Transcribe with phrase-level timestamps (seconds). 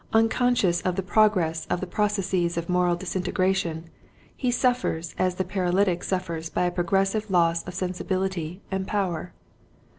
[0.13, 3.87] Un conscious of the progress of the processes of moral disintegration
[4.35, 9.31] he suffers as the paralytic suffers by a progressive loss of sensibility and power.